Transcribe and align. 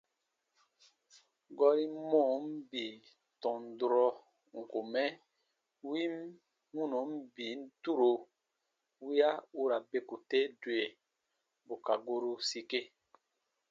Gɔrin 1.57 1.93
mɔɔn 2.11 2.43
bii 2.69 2.93
tɔn 3.41 3.59
durɔ 3.79 4.05
n 4.57 4.59
kùn 4.71 4.87
mɛ 4.93 5.03
win 5.89 6.13
wɔnɔn 6.75 7.07
bibun 7.35 7.61
turo 7.83 8.09
wiya 9.03 9.29
u 9.59 9.61
ra 9.69 9.77
beku 9.89 10.15
te 10.29 10.39
dwe 10.61 10.79
bù 11.65 11.75
ka 11.85 11.93
goru 12.05 12.33
sike. 12.49 12.79